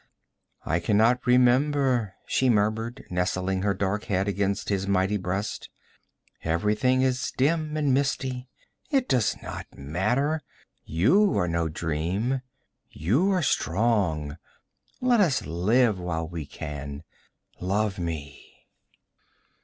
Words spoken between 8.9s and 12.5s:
does not matter. You are no dream.